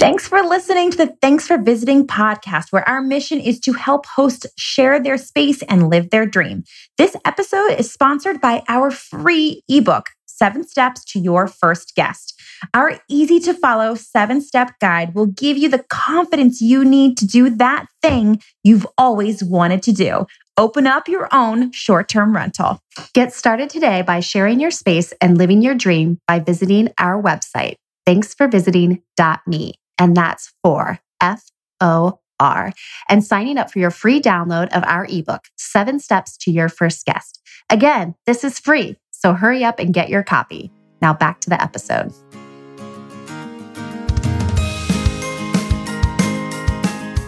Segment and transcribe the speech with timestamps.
[0.00, 4.06] Thanks for listening to the Thanks for Visiting podcast, where our mission is to help
[4.06, 6.64] hosts share their space and live their dream.
[6.96, 12.40] This episode is sponsored by our free ebook, Seven Steps to Your First Guest.
[12.72, 17.26] Our easy to follow seven step guide will give you the confidence you need to
[17.26, 20.24] do that thing you've always wanted to do.
[20.56, 22.80] Open up your own short term rental.
[23.12, 27.74] Get started today by sharing your space and living your dream by visiting our website,
[28.06, 31.44] Thanks for thanksforvisiting.me and that's for F
[31.80, 32.72] O R,
[33.08, 37.04] and signing up for your free download of our ebook, Seven Steps to Your First
[37.04, 37.38] Guest.
[37.70, 40.72] Again, this is free, so hurry up and get your copy.
[41.02, 42.12] Now back to the episode.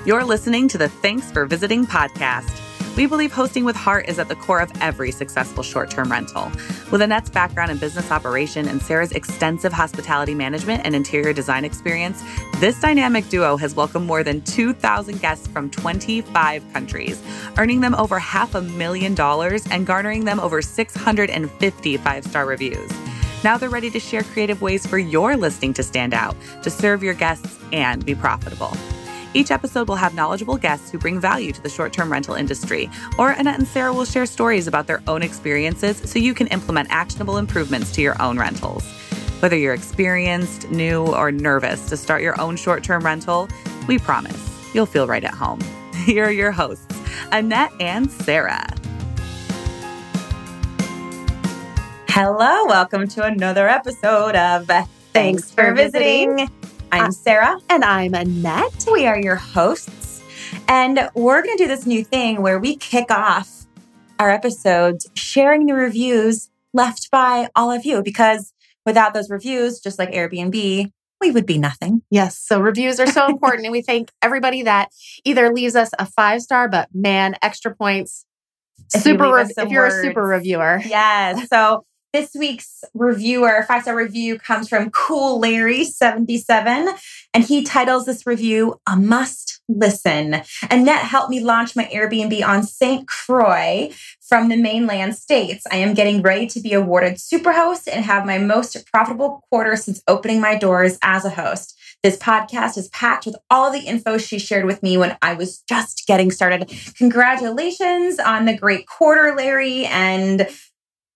[0.04, 2.61] You're listening to the Thanks for Visiting podcast.
[2.94, 6.52] We believe hosting with heart is at the core of every successful short term rental.
[6.90, 12.22] With Annette's background in business operation and Sarah's extensive hospitality management and interior design experience,
[12.60, 17.22] this dynamic duo has welcomed more than 2,000 guests from 25 countries,
[17.56, 22.90] earning them over half a million dollars and garnering them over 650 five star reviews.
[23.42, 27.02] Now they're ready to share creative ways for your listing to stand out, to serve
[27.02, 28.76] your guests, and be profitable.
[29.34, 32.90] Each episode will have knowledgeable guests who bring value to the short term rental industry,
[33.18, 36.90] or Annette and Sarah will share stories about their own experiences so you can implement
[36.90, 38.84] actionable improvements to your own rentals.
[39.40, 43.48] Whether you're experienced, new, or nervous to start your own short term rental,
[43.88, 45.60] we promise you'll feel right at home.
[46.04, 46.86] Here are your hosts,
[47.32, 48.66] Annette and Sarah.
[52.08, 56.36] Hello, welcome to another episode of Thanks, Thanks for, visiting.
[56.36, 56.61] visiting.
[56.92, 57.58] I'm Sarah.
[57.70, 58.84] And I'm Annette.
[58.92, 60.22] We are your hosts.
[60.68, 63.64] And we're going to do this new thing where we kick off
[64.18, 68.52] our episodes sharing the reviews left by all of you because
[68.84, 70.92] without those reviews, just like Airbnb,
[71.22, 72.02] we would be nothing.
[72.10, 72.38] Yes.
[72.38, 73.64] So reviews are so important.
[73.64, 74.90] and we thank everybody that
[75.24, 78.26] either leaves us a five star, but man, extra points.
[78.94, 79.94] If super, you if you're words.
[79.94, 80.78] a super reviewer.
[80.84, 81.48] Yes.
[81.48, 86.94] So this week's reviewer, five star review comes from Cool Larry 77,
[87.32, 90.42] and he titles this review A Must Listen.
[90.70, 93.08] Annette helped me launch my Airbnb on St.
[93.08, 93.90] Croix
[94.20, 95.64] from the mainland states.
[95.72, 100.02] I am getting ready to be awarded Superhost and have my most profitable quarter since
[100.06, 101.78] opening my doors as a host.
[102.02, 105.62] This podcast is packed with all the info she shared with me when I was
[105.68, 106.70] just getting started.
[106.98, 110.48] Congratulations on the great quarter, Larry and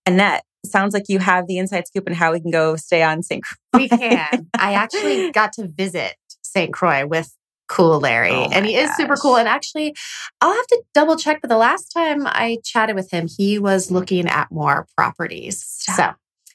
[0.07, 3.23] Annette sounds like you have the inside scoop on how we can go stay on
[3.23, 3.43] St.
[3.43, 3.83] Croix.
[3.83, 4.49] We can.
[4.59, 6.73] I actually got to visit St.
[6.73, 7.33] Croix with
[7.69, 8.31] cool Larry.
[8.31, 8.91] Oh and he gosh.
[8.91, 9.37] is super cool.
[9.37, 9.95] And actually,
[10.41, 13.91] I'll have to double check, but the last time I chatted with him, he was
[13.91, 15.65] looking at more properties.
[15.67, 16.13] So,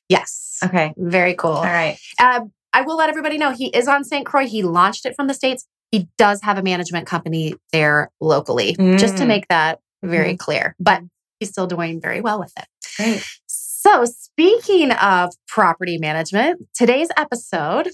[0.10, 0.60] yes.
[0.64, 0.94] Okay.
[0.98, 1.52] Very cool.
[1.52, 1.98] All right.
[2.20, 2.42] Uh,
[2.74, 4.26] I will let everybody know he is on St.
[4.26, 4.48] Croix.
[4.48, 5.68] He launched it from the States.
[5.92, 8.98] He does have a management company there locally, mm.
[8.98, 9.28] just to mm.
[9.28, 10.40] make that very mm.
[10.40, 10.76] clear.
[10.80, 11.02] But
[11.40, 12.66] he's still doing very well with it.
[12.96, 13.26] Great.
[13.84, 17.90] So, speaking of property management, today's episode,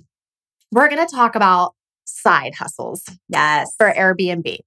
[0.70, 3.06] we're going to talk about side hustles.
[3.30, 3.74] Yes.
[3.78, 4.58] For Airbnb.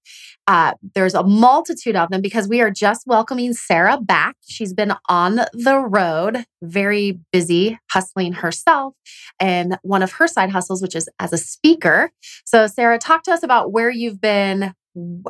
[0.47, 4.37] Uh, there's a multitude of them because we are just welcoming Sarah back.
[4.49, 8.95] She's been on the road, very busy hustling herself,
[9.39, 12.13] and one of her side hustles, which is as a speaker.
[12.47, 14.73] So, Sarah, talk to us about where you've been,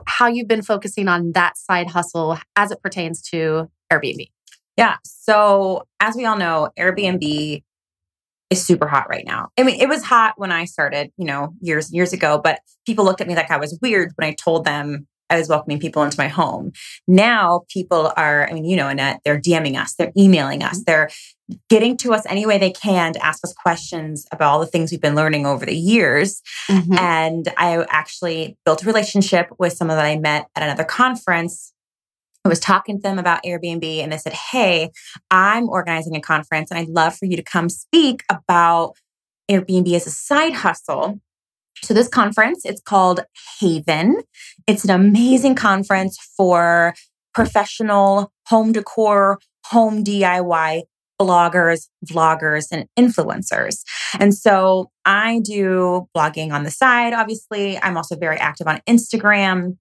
[0.06, 4.29] how you've been focusing on that side hustle as it pertains to Airbnb.
[4.81, 4.97] Yeah.
[5.05, 7.63] So, as we all know, Airbnb
[8.49, 9.51] is super hot right now.
[9.59, 13.05] I mean, it was hot when I started, you know, years years ago, but people
[13.05, 16.03] looked at me like I was weird when I told them I was welcoming people
[16.03, 16.73] into my home.
[17.07, 21.11] Now people are, I mean, you know, Annette, they're DMing us, they're emailing us, they're
[21.69, 24.91] getting to us any way they can to ask us questions about all the things
[24.91, 26.41] we've been learning over the years.
[26.69, 26.95] Mm-hmm.
[26.95, 31.75] And I actually built a relationship with someone that I met at another conference
[32.45, 34.91] I was talking to them about Airbnb and they said, Hey,
[35.31, 38.95] I'm organizing a conference and I'd love for you to come speak about
[39.51, 41.21] Airbnb as a side hustle.
[41.83, 43.20] So this conference, it's called
[43.61, 44.23] Haven.
[44.67, 46.94] It's an amazing conference for
[47.35, 50.82] professional home decor, home DIY
[51.20, 53.82] bloggers, vloggers, and influencers.
[54.19, 57.12] And so I do blogging on the side.
[57.12, 59.76] Obviously, I'm also very active on Instagram.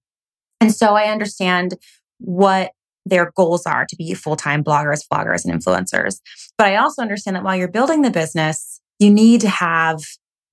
[0.60, 1.76] And so I understand
[2.20, 2.72] what
[3.06, 6.20] their goals are to be full time bloggers, vloggers, and influencers.
[6.56, 10.00] But I also understand that while you're building the business, you need to have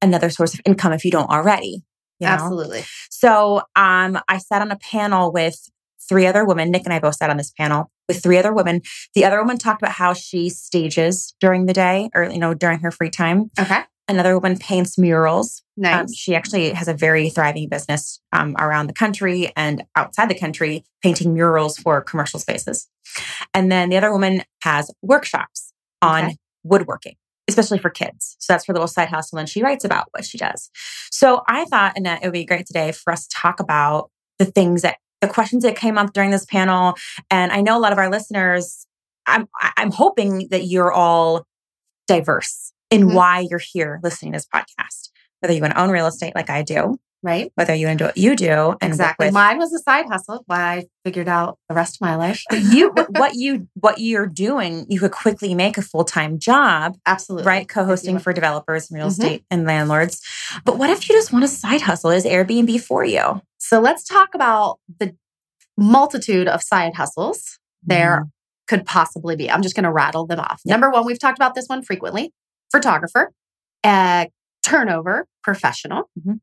[0.02, 1.84] another source of income if you don't already.
[2.20, 2.34] You know?
[2.34, 2.84] Absolutely.
[3.10, 5.60] So um, I sat on a panel with
[6.08, 6.72] three other women.
[6.72, 8.82] Nick and I both sat on this panel with three other women.
[9.14, 12.80] The other woman talked about how she stages during the day or, you know, during
[12.80, 13.50] her free time.
[13.60, 13.82] Okay.
[14.10, 15.64] Another woman paints murals.
[15.76, 16.00] Nice.
[16.00, 20.40] Um, she actually has a very thriving business um, around the country and outside the
[20.40, 22.88] country, painting murals for commercial spaces.
[23.54, 26.38] And then the other woman has workshops on Okay.
[26.64, 27.16] woodworking,
[27.48, 28.38] especially for kids.
[28.40, 30.70] So that's her little side hustle, and she writes about what she does.
[31.12, 34.10] So I thought, Annette, it would be great today for us to talk about
[34.40, 36.94] the things that the questions that came up during this panel.
[37.32, 38.86] And I know a lot of our listeners.
[39.26, 41.46] I'm I'm hoping that you're all
[42.08, 43.14] diverse in Mhm.
[43.14, 45.10] why you're here listening to this podcast.
[45.42, 47.52] Whether you want to own real estate like I do, right.
[47.56, 49.28] whether you want to do what you do, and Exactly.
[49.28, 50.44] with Mine was a side hustle.
[50.48, 52.42] Why I figured out the rest of my life.
[52.52, 57.46] you what you what you're doing, you could quickly make a full time job, Absolutely.
[57.48, 57.68] right?
[57.70, 59.12] Co-hosting for developers and real Mhm.
[59.12, 60.22] estate and landlords.
[60.66, 62.10] But what if you just want a side hustle?
[62.10, 63.42] Is Airbnb for you?
[63.60, 65.16] So let's talk about the
[65.78, 68.28] multitude of side hustles there
[68.68, 69.50] could possibly be.
[69.50, 70.62] I'm just going to rattle them off.
[70.66, 70.74] Yeah.
[70.74, 72.34] Number one, we've talked about this one frequently
[72.72, 73.32] photographer,
[73.84, 74.26] uh,
[74.66, 76.10] turnover professional.
[76.20, 76.40] Mhm.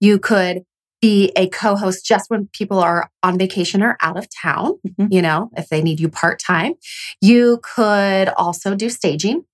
[0.00, 0.62] You could
[1.02, 5.08] be a co host just when people are on vacation or out of town, Mhm.
[5.12, 6.74] you know, if they need you part time.
[7.20, 9.44] You could also do staging,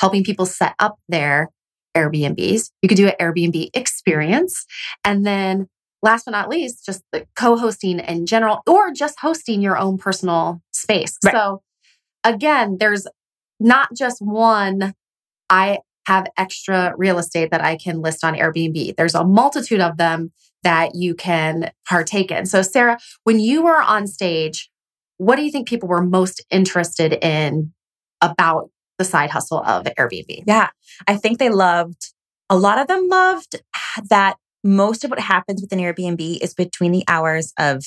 [0.00, 1.50] helping people set up their
[1.96, 2.70] Airbnbs.
[2.82, 4.64] You could do an Airbnb experience.
[5.04, 5.68] And then
[6.02, 10.60] last but not least, just the co-hosting in general, or just hosting your own personal
[10.72, 11.16] space.
[11.24, 11.32] Right.
[11.34, 11.62] So
[12.24, 13.06] again, there's
[13.60, 14.94] not just one,
[15.52, 18.96] I have extra real estate that I can list on Airbnb.
[18.96, 20.32] There's a multitude of them
[20.62, 22.46] that you can partake in.
[22.46, 24.70] So Sarah, when you were on stage,
[25.18, 27.72] what do you think people were most interested in
[28.22, 30.44] about the side hustle of Airbnb?
[30.46, 30.70] Yeah,
[31.06, 32.12] I think they loved.
[32.48, 33.60] A lot of them loved
[34.08, 37.84] that most of what happens with an Airbnb is between the hours of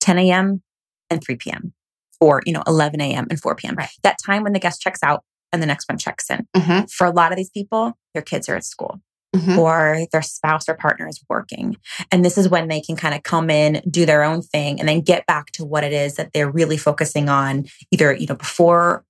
[0.00, 0.62] 10 a.m.
[1.10, 1.74] and 3 p.m.
[2.20, 3.26] or, you know, 11 a.m.
[3.28, 3.74] and 4 p.m.
[3.74, 3.90] Right.
[4.02, 6.46] That time when the guest checks out and the next one checks in.
[6.56, 9.00] Mhm, For a lot of these people, their kids are at school
[9.34, 9.58] mhm.
[9.58, 11.76] or their spouse or partner is working.
[12.10, 14.88] And this is when they can kind of come in, do their own thing, and
[14.88, 18.34] then get back to what it is that they're really focusing on, either, you know,
[18.34, 19.04] before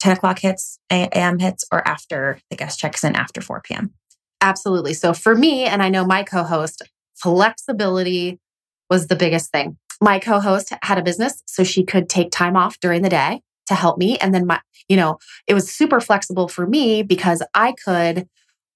[0.00, 1.38] 10 o'clock hits, a.m.
[1.38, 3.92] hits, or after the guest checks in after 4 p.m.
[4.40, 4.94] Absolutely.
[4.94, 6.82] So for me, and I know my co host,
[7.16, 8.38] flexibility
[8.90, 9.78] was the biggest thing.
[10.00, 13.40] My co host had a business, so she could take time off during the day
[13.66, 14.18] to help me.
[14.18, 18.28] And then my, you know, it was super flexible for me because I could,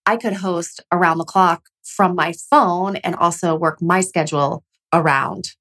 [0.06, 5.52] I could host around the clock from my phone and also work my schedule around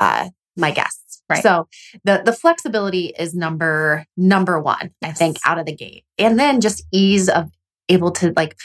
[0.00, 1.22] uh, my guests.
[1.28, 1.42] Right.
[1.42, 1.66] So
[2.04, 6.04] the the flexibility is number number one, I think, out of the gate.
[6.18, 7.50] And then just ease of
[7.88, 8.56] able to like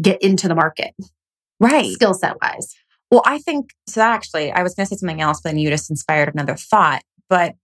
[0.00, 0.94] get into the market
[1.60, 1.92] Right.
[1.92, 2.74] skill set wise.
[3.10, 4.00] Well, I think so.
[4.00, 6.54] That actually, I was going to say something else, but then you just inspired another
[6.54, 7.02] thought.
[7.28, 7.54] But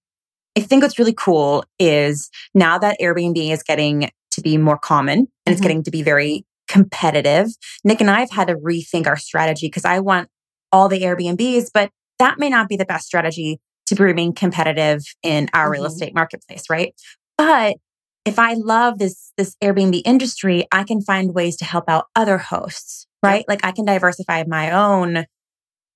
[0.56, 5.18] I think what's really cool is now that Airbnb is getting to be more common
[5.46, 5.62] and it's Mhm.
[5.62, 7.48] getting to be very competitive,
[7.84, 10.28] Nick and I have had to rethink our strategy because I want
[10.72, 15.48] all the Airbnbs, but that may not be the best strategy to remain competitive in
[15.52, 15.88] our real Mhm.
[15.88, 16.94] estate marketplace, right?
[17.36, 17.76] But
[18.24, 22.38] if I love this this Airbnb industry, I can find ways to help out other
[22.38, 23.44] hosts, right?
[23.48, 25.26] Like I can diversify my own.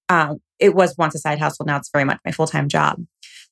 [0.09, 2.99] Um, it was once a side hustle, now it's very much my full time job.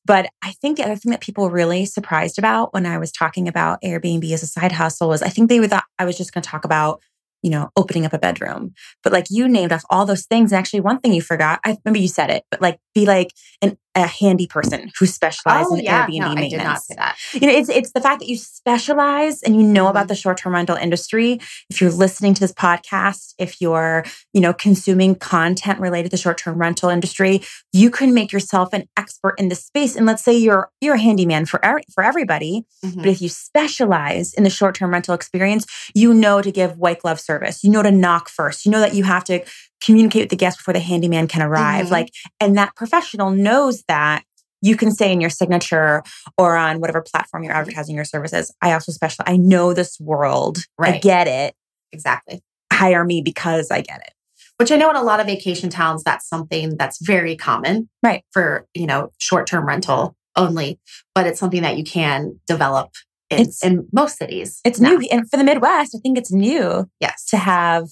[0.07, 3.11] But I think the other thing that people were really surprised about when I was
[3.11, 6.33] talking about Airbnb as a side hustle was I think they thought I was just
[6.33, 7.03] going to talk about
[7.43, 8.73] you know opening up a bedroom,
[9.03, 10.53] but like you named off all those things.
[10.53, 13.31] And actually, one thing you forgot, I maybe you said it, but like be like
[13.63, 17.17] an, a handy person who specializes in Airbnb no, I maintenance did not say that.
[17.41, 19.91] you know it's it's the fact that you specialize and you know Mhm.
[19.91, 21.39] about the short-term rental industry
[21.71, 26.23] if you're listening to this podcast if you're you know consuming content related to the
[26.27, 30.35] short-term rental industry you can make yourself an expert in this space and let's say
[30.37, 32.97] you're you're a handyman for er- for everybody Mhm.
[33.03, 37.21] but if you specialize in the short-term rental experience you know to give white glove
[37.21, 39.37] service you know to knock first you know that you have to
[39.85, 41.91] communicate with the guest before the handyman can arrive Mhm.
[41.91, 42.09] like
[42.41, 44.23] and that professional knows that
[44.63, 46.03] you can say in your signature
[46.39, 50.59] or on whatever platform you're advertising your services i also specialize i know this world
[50.79, 50.95] Right.
[50.95, 51.55] i get it
[51.93, 52.43] Exactly.
[52.73, 54.13] hire me because i get it
[54.59, 57.91] Which I know in a lot of vacation towns, that's something that's very common.
[58.03, 58.23] Right.
[58.33, 60.81] For, you know, short term rental only,
[61.15, 62.89] but it's something that you can develop
[63.29, 64.61] in, in most cities.
[64.65, 64.93] it's now.
[64.93, 67.27] new and for the midwest i think it's new Yes.
[67.27, 67.89] to have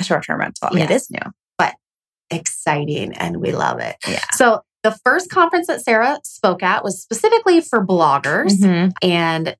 [0.00, 1.02] a short-term rental i mean it Yes.
[1.04, 1.32] is new
[2.30, 3.12] Exciting.
[3.12, 3.96] And we love it.
[4.08, 8.54] yeah So the first conference that Sarah spoke at was specifically for bloggers.
[8.60, 8.92] Mhm.
[9.02, 9.56] And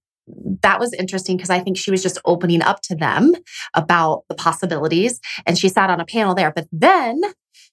[0.63, 3.35] that was interesting because I think she was just opening up to them
[3.75, 5.21] about the possibilities.
[5.47, 6.51] And she sat on a panel there.
[6.51, 7.21] But then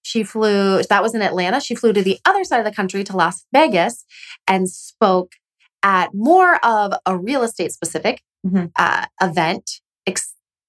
[0.03, 1.61] she flew, that was in Atlanta.
[1.61, 4.03] She flew to the other side of the country to Las Vegas
[4.47, 5.31] and spoke
[5.83, 8.71] at more of a real estate specific Mhm.
[8.77, 9.79] uh, event,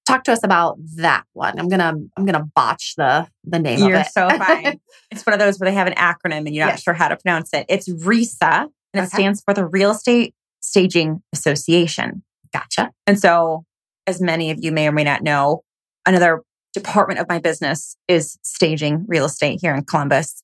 [0.05, 1.57] talk to us about that one.
[1.59, 4.11] I'm gonna I'm gonna botch the the name You're of it.
[4.11, 4.79] so fine.
[5.11, 6.83] it's one of those where they have an acronym and you're not Yes.
[6.83, 7.65] sure how to pronounce it.
[7.69, 12.23] It's RESA, and it stands for the Real Estate Staging Association.
[12.51, 12.91] gotcha.
[13.07, 13.65] And so,
[14.07, 15.63] as many of you may or may not know,
[16.05, 16.41] another
[16.73, 20.41] department of my business is staging real estate here in Columbus.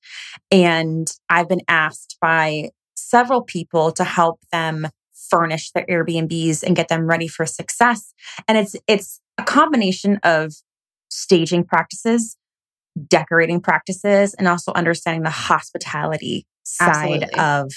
[0.52, 4.88] And I've been asked by several people to help them
[5.30, 8.14] furnish their Airbnbs and get them ready for success.
[8.48, 10.54] And it's it's a combination of
[11.10, 12.38] staging practices,
[13.08, 17.40] decorating practices, and also understanding the hospitality side Absolutely.
[17.40, 17.72] of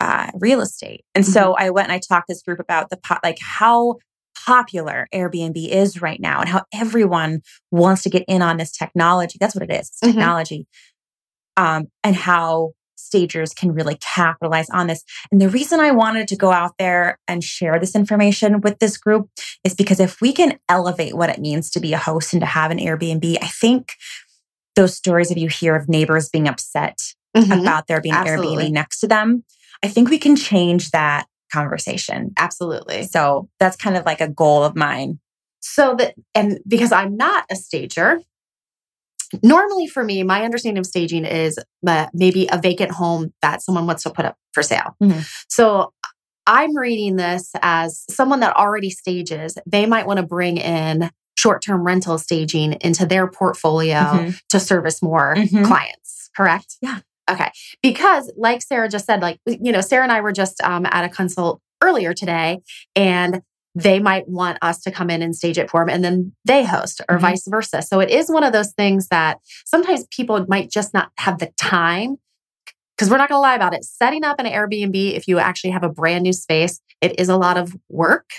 [0.00, 1.04] uh, real estate.
[1.14, 3.96] And so I went and I talked to this group about the po- like how
[4.44, 7.40] popular Airbnb is right now and how everyone
[7.70, 9.38] wants to get in on this technology.
[9.40, 9.90] That's what it is.
[9.90, 10.12] It's Mhm.
[10.14, 10.66] technology.
[11.56, 12.72] Um, and how
[13.04, 15.04] stagers can really capitalize on this.
[15.30, 18.96] And the reason I wanted to go out there and share this information with this
[18.96, 19.28] group
[19.62, 22.46] is because if we can elevate what it means to be a host and to
[22.46, 23.92] have an Airbnb, I think
[24.76, 26.98] those stories of you hear of neighbors being upset
[27.36, 27.60] Mhm.
[27.60, 28.66] about there being Absolutely.
[28.66, 29.44] Airbnb next to them,
[29.82, 32.32] I think we can change that conversation.
[32.38, 33.04] Absolutely.
[33.04, 35.20] So that's kind of like a goal of mine.
[35.60, 38.20] So that, and because I'm not a stager,
[39.42, 43.86] normally for me, my understanding of staging is uh, maybe a vacant home that someone
[43.86, 44.96] wants to put up for sale.
[45.02, 45.26] Mhm.
[45.48, 45.92] So
[46.46, 51.62] I'm reading this as someone that already stages, they might want to bring in short
[51.62, 54.40] term rental staging into their portfolio Mhm.
[54.50, 55.64] to service more Mhm.
[55.64, 56.76] clients, correct?
[56.82, 56.98] Yeah.
[57.30, 57.50] Okay.
[57.82, 61.04] Because, like Sarah just said, like, you know, Sarah and I were just um, at
[61.04, 62.58] a consult earlier today,
[62.94, 63.40] and
[63.74, 66.64] they might want us to come in and stage it for them, and then they
[66.64, 67.22] host, or Mhm.
[67.22, 67.82] vice versa.
[67.82, 71.50] So it is one of those things that sometimes people might just not have the
[71.56, 72.16] time.
[72.96, 73.82] Because we're not going to lie about it.
[73.84, 77.36] Setting up an Airbnb, if you actually have a brand new space, it is a
[77.36, 78.30] lot of work.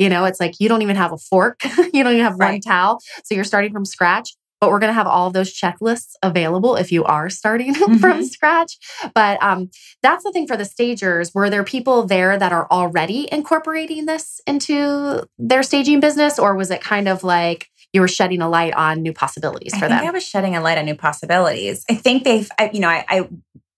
[0.00, 1.60] You know, it's like you don't even have a fork,
[1.94, 2.98] you don't even have one towel.
[3.24, 4.34] So you're starting from scratch.
[4.60, 8.20] But we're going to have all of those checklists available if you are starting from
[8.20, 8.24] Mhm.
[8.24, 8.76] scratch.
[9.14, 9.70] But um,
[10.02, 11.32] that's the thing for the stagers.
[11.34, 16.70] Were there people there that are already incorporating this into their staging business, or was
[16.70, 20.00] it kind of like you were shedding a light on new possibilities I for think
[20.00, 20.08] them?
[20.08, 21.84] I was shedding a light on new possibilities.
[21.90, 23.28] I think they've, I, you know, I, I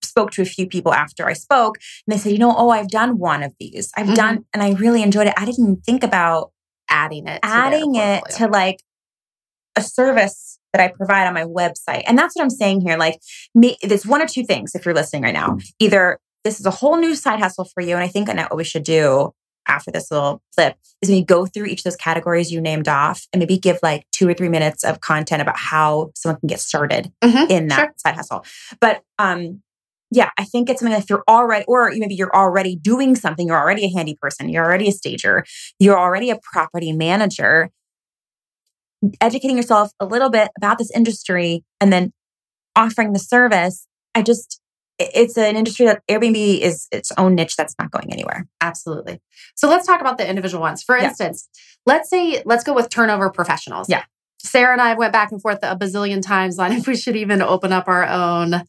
[0.03, 2.89] spoke to a few people after I spoke, and they said, you know, oh, I've
[2.91, 3.93] done one of these.
[3.97, 4.15] I've Mhm.
[4.17, 5.35] done, and I really enjoyed it.
[5.37, 6.51] I didn't think about
[6.91, 8.81] adding it, to adding it to like
[9.77, 12.03] a service that I provide on my website.
[12.07, 12.97] And that's what I'm saying here.
[12.97, 13.21] Like,
[13.55, 15.59] me, there's one or two things if you're listening right now.
[15.79, 18.57] Either this is a whole new side hustle for you, and I think Annette, what
[18.57, 19.33] we should do
[19.69, 23.27] after this little clip is maybe go through each of those categories you named off
[23.33, 26.59] and maybe give like two or three minutes of content about how someone can get
[26.59, 27.49] started Mhm.
[27.49, 27.93] in that Sure.
[27.97, 28.45] side hustle.
[28.81, 29.63] But um
[30.15, 33.47] yeah, I think it's something that if you're already, or maybe you're already doing something,
[33.47, 35.43] you're already a handy person, you're already a stager,
[35.79, 37.71] you're already a property manager,
[39.21, 42.13] educating yourself a little bit about this industry and then
[42.77, 43.87] offering the service.
[44.15, 44.61] I just,
[44.99, 48.47] it's an industry that Airbnb is its own niche that's not going anywhere.
[48.61, 49.21] Absolutely.
[49.57, 50.83] So let's talk about the individual ones.
[50.83, 51.09] For Yeah.
[51.09, 51.49] instance,
[51.87, 53.89] let's say, let's go with turnover professionals.
[53.89, 54.05] Yeah.
[54.39, 57.43] Sarah and I went back and forth a bazillion times on if we should even
[57.43, 58.63] open up our own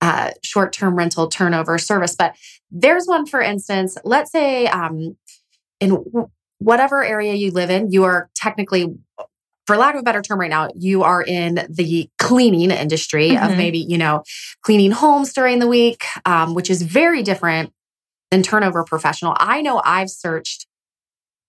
[0.00, 2.14] uh, short term rental turnover service.
[2.14, 2.36] But
[2.70, 5.16] there's one, for instance, let's say um,
[5.80, 5.98] in
[6.58, 8.94] whatever area you live in, you are technically,
[9.66, 13.50] for lack of a better term right now, you are in the cleaning industry of
[13.50, 13.56] Mhm.
[13.56, 14.22] maybe, you know,
[14.62, 17.72] cleaning homes during the week, um, which is very different
[18.30, 19.36] than turnover professional.
[19.38, 20.66] I know I've searched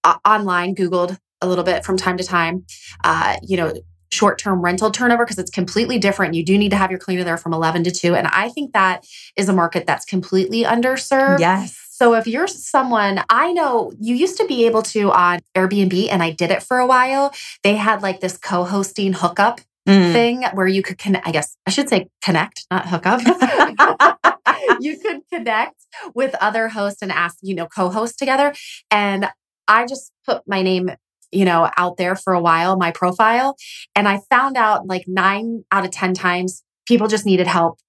[0.03, 2.65] uh, online, Googled a little bit from time to time,
[3.03, 3.73] uh, you know,
[4.09, 6.33] short term rental turnover because it's completely different.
[6.33, 8.15] You do need to have your cleaner there from 11 to 2.
[8.15, 9.05] And I think that
[9.35, 11.39] is a market that's completely underserved.
[11.39, 11.86] Yes.
[11.99, 16.21] So if you're someone, I know you used to be able to on Airbnb, and
[16.21, 17.33] I did it for a while.
[17.63, 20.11] They had like this co hosting hookup Mm.
[20.11, 23.21] thing where you could connect, I guess I should say connect, not hook up.
[24.81, 28.53] you could connect with other hosts and ask, you know, co host together.
[28.91, 29.29] And
[29.65, 30.91] I just put my name,
[31.31, 33.55] you know, out there for a while, my profile.
[33.95, 37.79] And I found out like nine out of 10 times people just needed help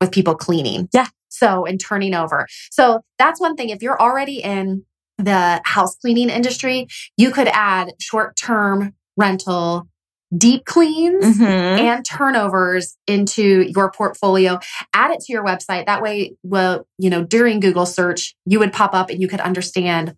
[0.00, 0.88] with people cleaning.
[0.92, 1.06] Yeah.
[1.36, 2.46] So, and turning over.
[2.70, 3.70] So that's one thing.
[3.70, 4.84] If you're already in
[5.18, 9.88] the house cleaning industry, you could add short term rental
[10.36, 11.78] deep cleans Mhm.
[11.80, 14.58] and turnovers into your portfolio
[14.92, 18.72] add it to your website that way well you know during google search you would
[18.72, 20.16] pop up and you could understand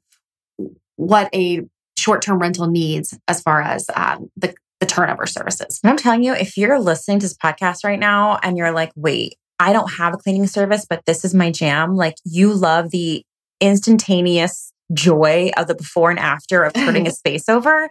[0.97, 1.61] what a
[1.99, 6.33] short-term rental needs as far as um, the, the turnover services And I'm telling you,
[6.33, 10.15] if you're listening to this podcast right now and you're like, wait, I don't have
[10.15, 13.25] a cleaning service, but this is my jam, like you love the
[13.61, 17.89] instantaneous joy of the before and after of turning a space over,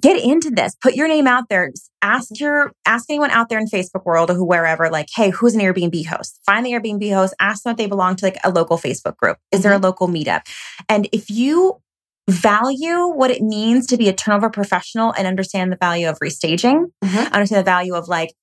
[0.00, 0.74] get into this.
[0.80, 1.72] Put your name out there.
[2.02, 5.54] Ask your ask anyone out there in Facebook world or who wherever, like, hey, who's
[5.54, 6.40] an Airbnb host?
[6.44, 9.38] Find the Airbnb host, ask them if they belong to like a local Facebook group.
[9.52, 10.42] Is there a local meetup?
[10.88, 11.80] And if you
[12.28, 16.86] value what it means to be a turnover professional and understand the value of restaging,
[17.02, 17.32] Mhm.
[17.32, 18.34] understand the value of like,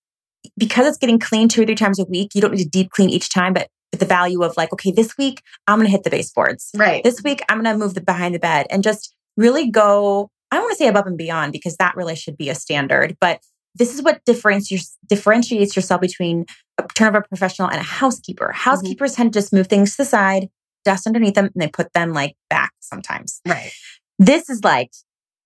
[0.58, 2.92] because it's getting cleaned two or three times a week, you don't need to deep
[2.92, 6.04] clean each time, but but the value of like, okay, this week I'm gonna hit
[6.04, 6.72] the baseboards.
[6.76, 7.04] Right.
[7.04, 10.66] This week I'm gonna move the behind the bed and just really go, I don't
[10.66, 13.42] want to say above and beyond because that really should be a standard, but
[13.76, 16.46] this is what differentiates differentiates yourself between
[16.78, 18.46] a turnover professional and a housekeeper.
[18.46, 18.70] Mm-hmm.
[18.70, 20.50] Housekeepers tend to just move things to the side,
[20.84, 23.42] dust underneath them, and they put them like back sometimes.
[23.48, 23.72] Right.
[24.18, 24.92] This is like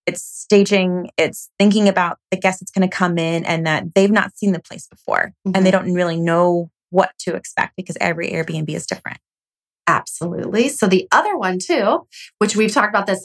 [0.09, 4.11] it's staging, it's thinking about the guest that's going to come in and that they've
[4.11, 8.29] not seen the place before and they don't really know what to expect because every
[8.31, 9.19] Airbnb is different.
[9.87, 10.69] Absolutely.
[10.69, 12.07] So the other one too,
[12.39, 13.23] which we've talked about this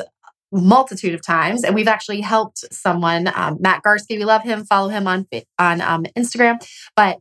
[0.52, 4.18] multitude of times, and we've actually helped someone, um, Matt Garsky.
[4.18, 4.64] We love him.
[4.64, 5.26] Follow him on
[5.58, 6.64] on um, Instagram.
[6.96, 7.18] But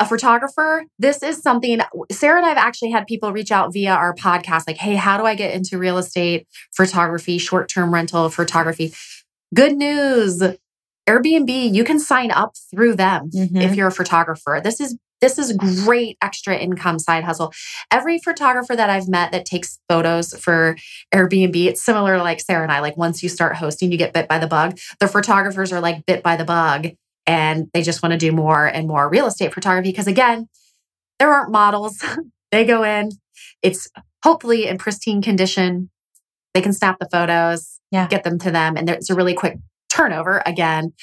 [0.00, 3.92] a photographer, this is something Sarah and I have actually had people reach out via
[3.92, 8.28] our podcast, like, "Hey, how do I get into real estate photography, short term rental
[8.30, 8.94] photography?"
[9.54, 10.42] Good news.
[11.08, 13.62] Airbnb, you can sign up through them Mhm.
[13.62, 14.60] if you're a photographer.
[14.62, 17.52] This is this is great extra income side hustle.
[17.90, 20.76] Every photographer that I've met that takes photos for
[21.12, 22.78] Airbnb, it's similar to like Sarah and I.
[22.78, 24.78] Like once you start hosting, you get bit by the bug.
[25.00, 26.90] The photographers are like bit by the bug
[27.28, 30.48] and they just want to do more and more real estate photography because again,
[31.18, 32.02] there aren't models.
[32.50, 33.10] they go in,
[33.62, 33.86] it's
[34.24, 35.90] hopefully in pristine condition.
[36.54, 38.08] They can snap the photos, Yeah.
[38.08, 39.58] get them to them, and it's a really quick
[39.90, 40.94] turnover again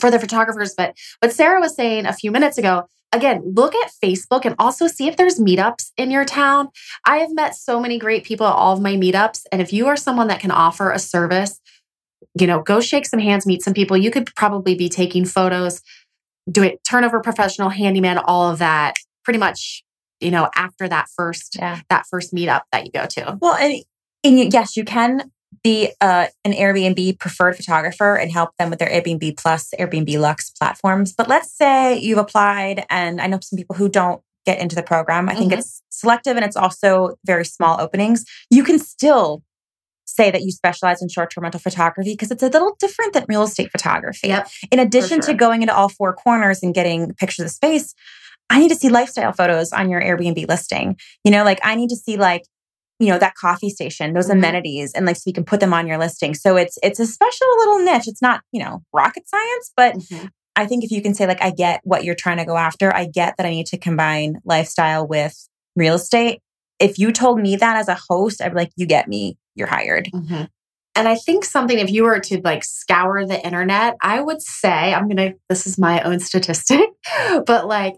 [0.00, 0.74] for the photographers.
[0.76, 4.86] But what Sarah was saying a few minutes ago, again, look at Facebook and also
[4.86, 6.70] see if there's meetups in your town.
[7.06, 9.42] I have met so many great people at all of my meetups.
[9.52, 11.60] And if you are someone that can offer a service,
[12.38, 13.96] you know, go shake some hands, meet some people.
[13.96, 15.80] You could probably be taking photos,
[16.50, 19.82] do it, turnover professional, handyman, all of that pretty much,
[20.20, 21.80] you know, after that first, Yeah.
[21.88, 23.38] that first meetup that you go to.
[23.40, 23.82] Well, and,
[24.22, 25.30] and yes, you can
[25.62, 30.50] be uh, an Airbnb preferred photographer and help them with their Airbnb Plus, Airbnb Luxe
[30.50, 31.12] platforms.
[31.16, 34.82] But let's say you've applied, and I know some people who don't get into the
[34.82, 35.28] program.
[35.30, 35.58] I think Mhm.
[35.58, 38.26] it's selective and it's also very small openings.
[38.50, 39.42] You can still
[40.14, 43.24] say that you specialize in short term rental photography because it's a little different than
[43.28, 44.28] real estate photography.
[44.28, 44.48] Yep.
[44.70, 45.32] In addition sure.
[45.32, 47.94] to going into all four corners and getting pictures of space,
[48.50, 50.96] I need to see lifestyle photos on your Airbnb listing.
[51.24, 52.42] You know, like I need to see like,
[53.00, 54.34] you know, that coffee station, those Mhm.
[54.34, 56.34] amenities, and like so you can put them on your listing.
[56.34, 58.06] So it's it's a special little niche.
[58.06, 60.30] It's not, you know, rocket science, but Mhm.
[60.56, 62.94] I think if you can say, like, I get what you're trying to go after,
[62.94, 66.40] I get that I need to combine lifestyle with real estate.
[66.78, 69.68] If you told me that as a host, I'd be like, you get me, you're
[69.68, 70.08] hired.
[70.12, 70.48] Mhm.
[70.96, 74.94] And I think something, if you were to like scour the internet, I would say,
[74.94, 76.88] I'm going to, this is my own statistic,
[77.46, 77.94] but like,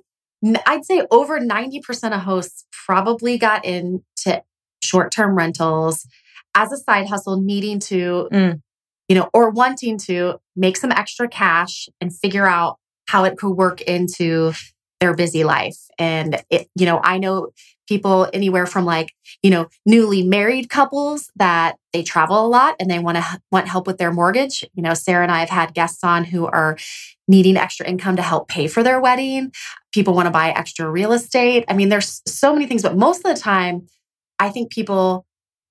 [0.66, 4.02] I'd say over 90% of hosts probably got into
[4.82, 6.06] short term rentals
[6.54, 8.60] as a side hustle, needing to, Mm.
[9.08, 13.52] you know, or wanting to make some extra cash and figure out how it could
[13.52, 14.52] work into
[15.00, 15.76] their busy life.
[15.98, 17.48] And it, you know, I know
[17.86, 22.90] people anywhere from like, you know, newly married couples that they travel a lot and
[22.90, 24.64] they want to want help with their mortgage.
[24.74, 26.76] You know, Sarah and I have had guests on who are
[27.28, 29.52] needing extra income to help pay for their wedding.
[29.92, 31.64] People want to buy extra real estate.
[31.68, 33.86] I mean, there's so many things, but most of the time,
[34.38, 35.26] I think people,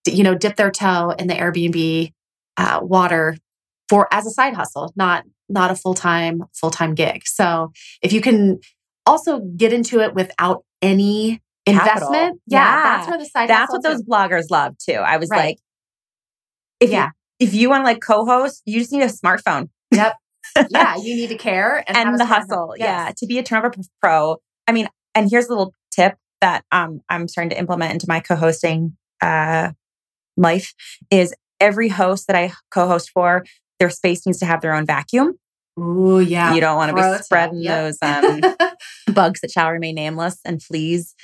[0.08, 2.12] you know, dip their toe in the Airbnb
[2.58, 3.38] uh, water
[3.90, 7.28] for as a side hustle, not not a full time full time gig.
[7.28, 8.60] So if you can
[9.06, 12.08] also get into it without any Capital.
[12.10, 12.84] investment, yeah, Yeah.
[12.84, 14.94] that's where the side That's what those bloggers love too.
[14.94, 15.38] I was Right.
[15.46, 15.58] like,
[16.80, 17.10] if Yeah.
[17.40, 20.16] you, if you want to like co-host, you just need a smartphone Yep.
[20.70, 22.76] yeah, you need to care and, and the hustle.
[22.78, 22.86] Yes.
[22.88, 24.38] Yeah, to be a turnover pro.
[24.68, 28.20] I mean, and here's a little tip that um I'm starting to implement into my
[28.20, 29.72] co-hosting uh
[30.38, 30.74] life
[31.10, 33.44] is every host that I co-host for,
[33.80, 35.38] their space needs to have their own vacuum.
[35.80, 36.54] Ooh, yeah.
[36.54, 37.76] you don't want to be spreading Yep.
[37.76, 38.42] those um
[39.14, 41.16] bugs that shall remain nameless and fleas.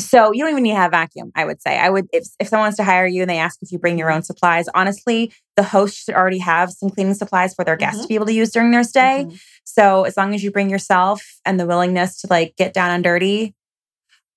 [0.00, 1.78] So you don't even need to have vacuum, I would say.
[1.78, 3.98] I would if if someone wants to hire you and they ask if you bring
[3.98, 7.98] your own supplies, honestly, the host should already have some cleaning supplies for their guests
[8.00, 8.02] Mhm.
[8.02, 9.26] to be able to use during their stay.
[9.28, 9.40] Mhm.
[9.64, 13.02] So as long as you bring yourself and the willingness to like get down and
[13.04, 13.54] dirty,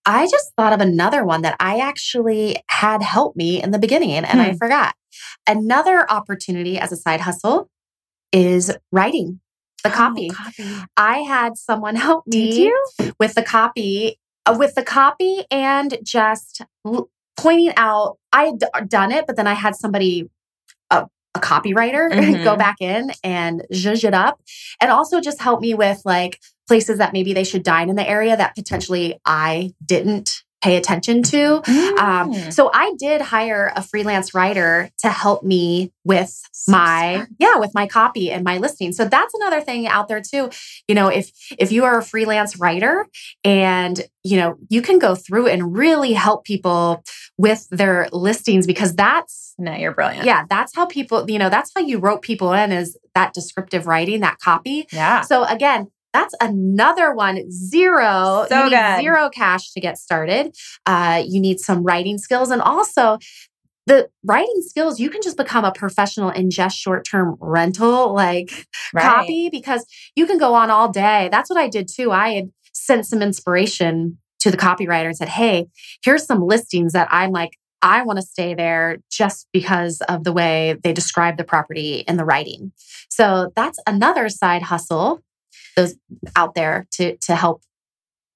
[0.05, 4.11] I just thought of another one that I actually had help me in the beginning
[4.13, 4.57] and I Hmm.
[4.57, 4.95] forgot.
[5.47, 7.69] Another opportunity as a side hustle
[8.33, 9.39] is writing
[9.83, 10.29] the copy.
[10.31, 10.63] Oh, copy.
[10.97, 12.71] I had someone help me
[13.19, 14.17] with the copy,
[14.57, 16.61] with the copy and just
[17.37, 20.29] pointing out I had d- done it, but then I had somebody
[20.89, 22.43] uh, a copywriter, Mhm.
[22.43, 24.41] go back in and zhuzh it up.
[24.81, 28.07] And also just help me with like places that maybe they should dine in the
[28.07, 31.55] area that potentially I didn't pay attention to.
[31.99, 32.53] Um, Mm.
[32.53, 37.29] so I did hire a freelance writer to help me with So my smart.
[37.39, 38.91] yeah with my copy and my listing.
[38.93, 40.49] So that's another thing out there too.
[40.87, 43.05] You know, if if you are a freelance writer
[43.43, 47.03] and you know you can go through and really help people
[47.37, 50.25] with their listings because that's no, you're brilliant.
[50.25, 53.87] yeah that's how people you know that's how you rope people in is that descriptive
[53.87, 54.87] writing that copy.
[54.91, 55.21] Yeah.
[55.21, 57.49] So again, that's another one.
[57.51, 58.45] Zero.
[58.49, 59.01] So you need good.
[59.01, 60.55] zero cash to get started.
[60.85, 63.17] Uh, you need some writing skills, and also
[63.87, 64.99] the writing skills.
[64.99, 69.03] You can just become a professional in just short term rental, like Right.
[69.03, 71.29] copy, because you can go on all day.
[71.31, 72.11] That's what I did too.
[72.11, 75.67] I had sent some inspiration to the copywriter and said, "Hey,
[76.03, 80.31] here's some listings that I'm like." I want to stay there just because of the
[80.31, 82.73] way they describe the property in the writing.
[83.09, 85.21] So that's another side hustle
[85.75, 85.95] those
[86.35, 87.61] out there to to help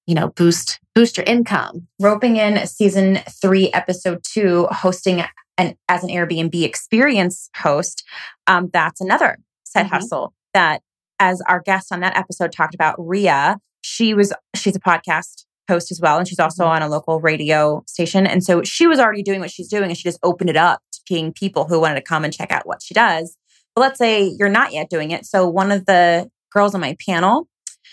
[0.06, 1.86] you know boost boost your income.
[2.00, 5.24] roping in season three, episode two, hosting
[5.58, 8.04] an as an Airbnb experience host.
[8.46, 9.90] Um, that's another side Mhm.
[9.90, 10.82] hustle that,
[11.20, 13.58] as our guest on that episode talked about, Ria.
[13.82, 16.68] She was she's a podcast host as well, and she's also Mhm.
[16.68, 18.26] on a local radio station.
[18.26, 20.80] And so she was already doing what she's doing, and she just opened it up
[20.92, 23.36] to paying people who wanted to come and check out what she does.
[23.74, 25.26] But let's say you're not yet doing it.
[25.26, 27.48] So one of the girls on my panel,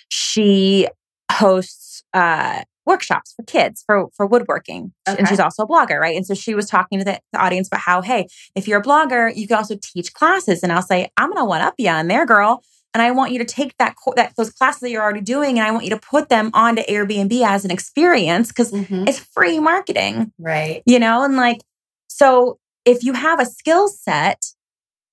[0.10, 0.88] she
[1.32, 5.18] hosts uh, workshops for kids for for woodworking, Okay.
[5.18, 6.16] and she's also a blogger, right?
[6.16, 8.84] And so she was talking to the, the audience about how, hey, if you're a
[8.84, 10.64] blogger, you can also teach classes.
[10.64, 12.62] And I'll say, I'm gonna one up you on there, girl.
[12.94, 15.58] And I want you to take that, co- that those classes that you're already doing,
[15.58, 18.72] and I want you to put them onto Airbnb as an experience because
[19.08, 20.84] it's free marketing Right.
[20.86, 21.62] you know and like
[22.08, 24.44] so if you have a skill set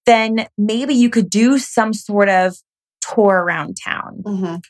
[0.06, 2.56] then maybe you could do some sort of
[3.14, 4.22] tour around town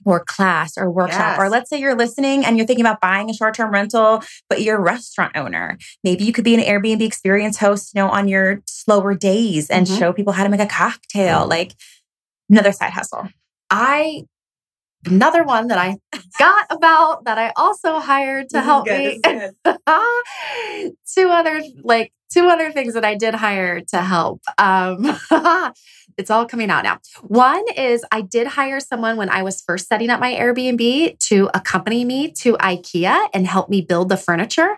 [0.05, 3.35] or class or workshop or let's say you're listening and you're thinking about buying a
[3.35, 7.92] short-term rental but you're a restaurant owner maybe you could be an airbnb experience host
[7.94, 9.98] you know on your slower days and Mhm.
[9.98, 11.72] show people how to make a cocktail like
[12.48, 13.29] another side hustle
[13.70, 14.24] I
[15.07, 15.96] another one that I
[16.38, 19.20] got about that I also hired to help me.
[21.14, 24.40] two other like two other things that I did hire to help.
[24.59, 25.18] Um,
[26.21, 26.99] it's all coming out now.
[27.23, 31.51] One is I did hire someone when I was first setting up my Airbnb to
[31.55, 34.77] accompany me to IKEA and help me build the furniture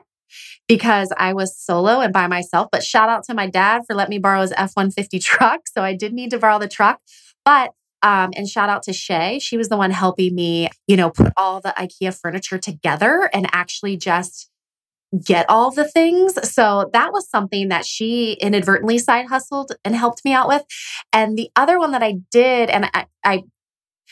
[0.68, 2.68] because I was solo and by myself.
[2.72, 5.62] But shout out to my dad for letting me borrow his F 150 truck.
[5.66, 7.00] So I did need to borrow the truck.
[7.44, 7.72] But
[8.04, 9.38] um, and shout out to Shay.
[9.38, 13.46] She was the one helping me, you know, put all the IKEA furniture together and
[13.52, 14.50] actually just
[15.24, 16.34] get all the things.
[16.50, 20.62] So that was something that she inadvertently side hustled and helped me out with.
[21.12, 23.42] And the other one that I did, and I, I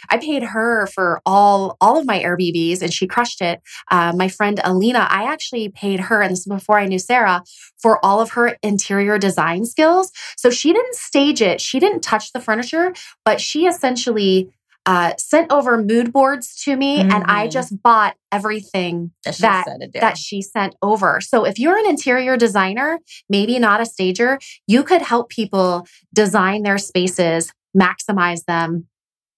[0.08, 3.60] I paid her for all all of my Airbnbs, and she crushed it.
[3.90, 7.42] Uh, my friend Alina, I actually paid her, and this is before I knew Sarah,
[7.82, 10.10] for all of her interior design skills.
[10.36, 14.50] So she didn't stage it, she didn't touch the furniture, but she essentially
[14.86, 17.50] uh, sent over mood boards to me, and I Mhm.
[17.52, 20.00] just bought everything That she that- said to do.
[20.00, 21.20] that she sent over.
[21.20, 26.62] So if you're an interior designer, maybe not a stager, you could help people design
[26.62, 28.86] their spaces, maximize them,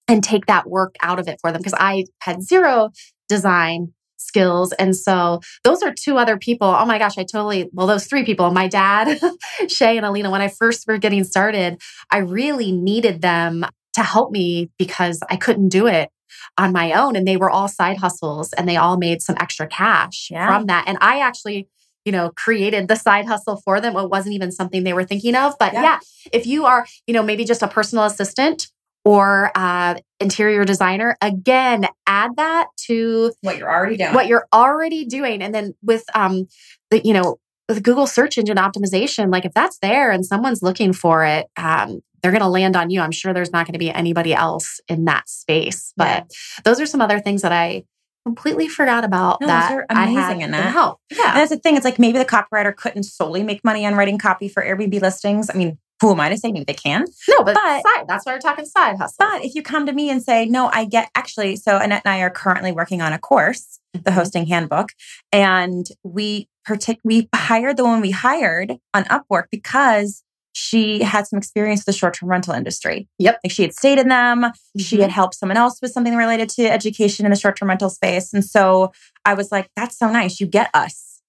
[0.07, 1.59] and take that work out of it for them.
[1.61, 2.89] Because I had zero
[3.29, 4.71] design skills.
[4.73, 6.67] And so those are two other people.
[6.67, 9.19] Oh my gosh, I totally, well, those three people, my dad,
[9.67, 14.31] Shay, and Alina, when I first were getting started, I really needed them to help
[14.31, 16.09] me because I couldn't do it
[16.57, 17.15] on my own.
[17.15, 20.47] And they were all side hustles and they all made some extra cash Yeah.
[20.47, 20.85] from that.
[20.87, 21.67] And I actually,
[22.05, 23.95] you know, created the side hustle for them.
[23.95, 25.55] It wasn't even something they were thinking of.
[25.59, 25.83] But Yeah.
[25.83, 25.99] yeah,
[26.31, 28.67] if you are, you know, maybe just a personal assistant
[29.05, 34.13] or uh, interior designer, again, add that to what you're already doing.
[34.13, 35.41] what you're already doing.
[35.43, 36.47] And then with um
[36.89, 37.37] the, you know,
[37.69, 42.01] with Google search engine optimization, like if that's there and someone's looking for it, um,
[42.23, 43.01] they're going to land on you.
[43.01, 45.93] I'm sure there's not going to be anybody else in that space.
[45.97, 46.31] But
[46.63, 47.83] those are some other things that I
[48.25, 50.71] completely forgot about No, those that are I amazing had in that.
[50.71, 50.99] help.
[51.11, 51.33] And Yeah.
[51.33, 51.75] that's the thing.
[51.75, 55.49] It's like maybe the copywriter couldn't solely make money on writing copy for Airbnb listings.
[55.49, 56.51] I mean, who am I to say?
[56.53, 57.05] Maybe they can.
[57.27, 59.15] No, but, But- side, that's why we're talking side hustle.
[59.19, 62.13] But if you come to me and say, no, I get actually, so Annette and
[62.13, 64.13] I are currently working on a course, the Mhm.
[64.13, 64.89] hosting handbook,
[65.33, 71.37] and we partic- we hired the one we hired on Upwork because she had some
[71.37, 73.07] experience with the short-term rental industry.
[73.19, 73.39] Yep.
[73.43, 74.45] Like she had stayed in them.
[74.77, 75.01] She Mhm.
[75.01, 78.33] had helped someone else with something related to education in the short-term rental space.
[78.33, 78.91] And so
[79.25, 80.39] I was like, that's so nice.
[80.39, 81.21] You get us.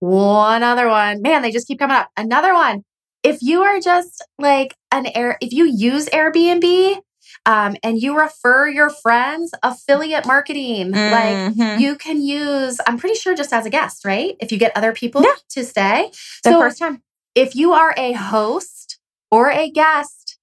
[0.00, 1.22] One other one.
[1.22, 2.10] Man, they just keep coming up.
[2.16, 2.82] Another one
[3.22, 7.00] if you are just like an air, if you use Airbnb
[7.44, 11.80] um, and you refer your friends, affiliate marketing, like Mhm.
[11.80, 14.36] you can use, I'm pretty sure just as a guest, right?
[14.38, 15.32] If you get other people Yeah.
[15.50, 16.10] to stay.
[16.44, 17.02] the so first time.
[17.36, 18.98] If you are a host
[19.30, 20.38] or a guest,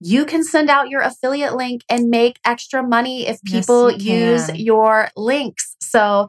[0.00, 4.14] you can send out your affiliate link and make extra money if Yes, people you
[4.14, 5.76] use your links.
[5.80, 6.26] So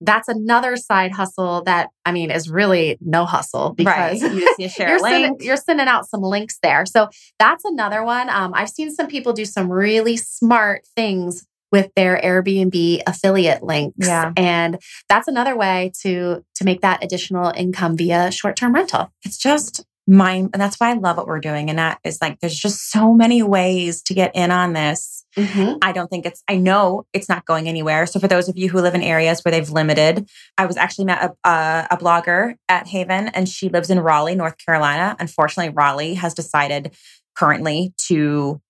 [0.00, 4.32] that's another side hustle that I mean is really no hustle because right.
[4.32, 5.24] You just share you're a link.
[5.24, 6.84] sending, you're sending out some links there.
[6.84, 7.08] So
[7.38, 8.28] that's another one.
[8.28, 14.06] Um, I've seen some people do some really smart things with their Airbnb affiliate links.
[14.06, 14.32] Yeah.
[14.36, 14.78] And
[15.08, 19.12] that's another way to to make that additional income via short-term rental.
[19.24, 21.68] it's just mind and that's why I love what we're doing.
[21.68, 25.24] And that is like there's just so many ways to get in on this.
[25.36, 25.76] Mm-hmm.
[25.82, 28.06] I don't think it's I know it's not going anywhere.
[28.06, 31.04] So for those of you who live in areas where they've limited, I was actually
[31.04, 35.14] met a, a, a blogger at Haven and she lives in Raleigh, North Carolina.
[35.20, 36.94] Unfortunately, Raleigh has decided
[37.36, 38.60] currently to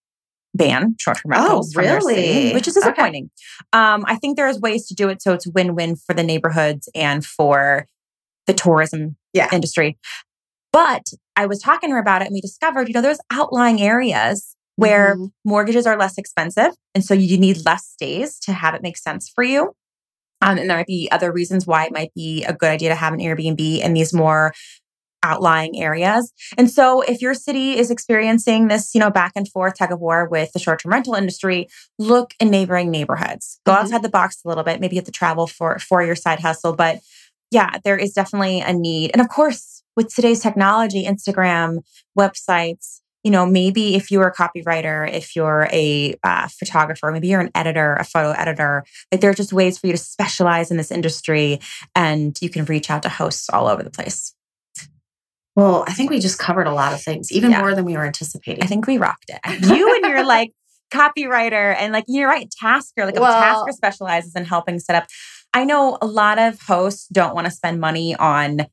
[0.58, 2.52] ban short-term Oh, rentals from their city, really?
[2.52, 2.90] which is Okay.
[2.90, 3.30] disappointing.
[3.72, 7.24] Um, I think there's ways to do it so it's win-win for the neighborhoods and
[7.24, 7.86] for
[8.46, 9.48] the tourism Yeah.
[9.52, 9.98] industry.
[10.72, 11.04] But
[11.36, 14.54] I was talking to her about it and we discovered, you know, there's outlying areas
[14.76, 15.32] where Mhm.
[15.44, 16.72] mortgages are less expensive.
[16.94, 19.72] And so you need less stays to have it make sense for you.
[20.40, 22.94] Um, and there might be other reasons why it might be a good idea to
[22.94, 24.52] have an Airbnb in these more
[25.22, 26.32] outlying areas.
[26.56, 30.00] And so if your city is experiencing this, you know, back and forth tug of
[30.00, 33.60] war with the short-term rental industry, look in neighboring neighborhoods.
[33.66, 33.76] Go Mhm.
[33.78, 34.80] outside the box a little bit.
[34.80, 37.00] Maybe you have to travel for for your side hustle, but
[37.50, 39.10] yeah, there is definitely a need.
[39.12, 41.78] And of course, with today's technology, Instagram,
[42.16, 47.40] websites, you know, maybe if you're a copywriter, if you're a uh, photographer, maybe you're
[47.40, 50.76] an editor, a photo editor, like there are just ways for you to specialize in
[50.76, 51.58] this industry
[51.96, 54.34] and you can reach out to hosts all over the place.
[55.58, 57.58] Well, I think we just covered a lot of things, even Yeah.
[57.58, 58.62] more than we were anticipating.
[58.62, 59.40] I think we rocked it.
[59.76, 60.52] You and your like
[60.92, 65.08] copywriter and like you're right, Tasker, like Well- a Tasker specializes in helping set up.
[65.52, 68.66] I know a lot of hosts don't want to spend money on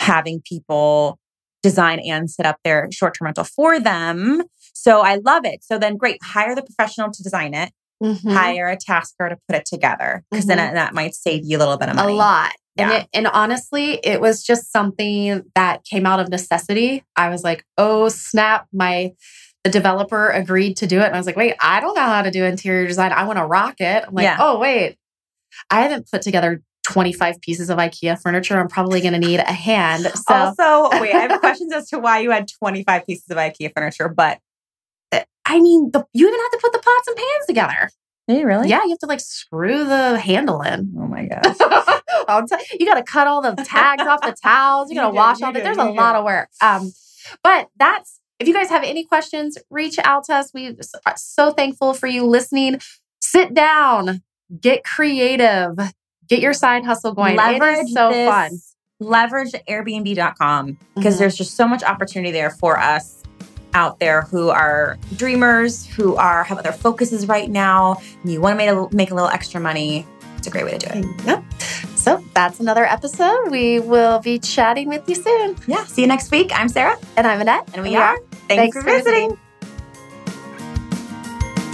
[0.00, 1.18] having people
[1.62, 4.42] design and set up their short-term rental for them.
[4.74, 5.64] So I love it.
[5.64, 8.34] So then great, hire the professional to design it, Mhm.
[8.34, 10.68] hire a tasker to put it together because then Mhm.
[10.70, 12.12] it- that might save you a little bit of money.
[12.12, 12.52] a lot.
[12.78, 17.04] And, it, and honestly, it was just something that came out of necessity.
[17.16, 18.66] I was like, oh, snap.
[18.72, 19.12] My
[19.64, 21.06] the developer agreed to do it.
[21.06, 23.12] And I was like, wait, I don't know how to do interior design.
[23.12, 24.04] I want to rock it.
[24.06, 24.36] I'm like, Yeah.
[24.38, 24.96] oh, wait.
[25.70, 28.58] I haven't put together 25 pieces of IKEA furniture.
[28.58, 30.04] I'm probably going to need a hand.
[30.14, 33.72] So Also, wait, I have questions as to why you had 25 pieces of IKEA
[33.74, 34.38] furniture, but
[35.48, 37.90] I mean, the, you even have to put the pots and pans together.
[38.28, 38.68] You really?
[38.68, 40.94] Yeah, you have to like screw the handle in.
[40.98, 41.56] Oh my gosh.
[42.28, 42.44] I'll
[42.78, 44.90] you got to cut all the tags off the towels.
[44.90, 45.58] You got to wash all that.
[45.60, 46.50] do, There's a lot of work.
[46.60, 46.92] Um,
[47.42, 50.52] but that's if you guys have any questions, reach out to us.
[50.52, 52.80] We are so thankful for you listening.
[53.20, 54.22] Sit down,
[54.60, 55.76] get creative,
[56.28, 57.32] get your side hustle going.
[57.34, 58.50] it Leverage is so this- fun.
[59.00, 61.18] Leverage Airbnb.com because Mhm.
[61.20, 63.22] there's just so much opportunity there for us
[63.74, 68.00] out there who are dreamers, who are have other focuses right now.
[68.22, 70.06] And you want to make a, make a little extra money.
[70.36, 71.06] It's a great way to do it.
[71.26, 71.44] Yep.
[71.96, 73.50] So that's another episode.
[73.50, 75.56] We will be chatting with you soon.
[75.66, 75.84] Yeah.
[75.84, 76.50] See you next week.
[76.54, 77.68] I'm Sarah, And I'm Annette.
[77.74, 78.16] and we are.
[78.46, 79.30] Thanks, Thanks for for visiting.
[79.30, 79.38] visiting.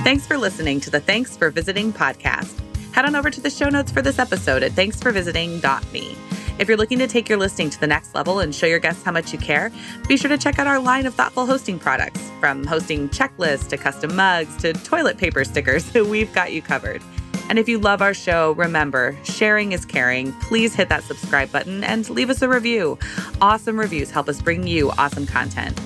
[0.02, 2.60] Thanks for listening to the Thanks for Visiting podcast.
[2.92, 6.16] Head on over to the show notes for this episode at thanksforvisiting.me.
[6.56, 9.02] If you're looking to take your listing to the next level and show your guests
[9.02, 9.72] how much you care,
[10.06, 12.30] be sure to check out our line of thoughtful hosting products.
[12.38, 17.02] From hosting checklists to custom mugs to toilet paper stickers, we've got you covered.
[17.48, 20.32] And if you love our show, remember, sharing is caring.
[20.34, 22.98] Please hit that subscribe button and leave us a review.
[23.40, 25.76] Awesome reviews help us bring you awesome content.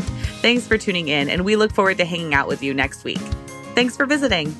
[0.43, 3.19] Thanks for tuning in, and we look forward to hanging out with you next week.
[3.75, 4.55] Thanks for visiting.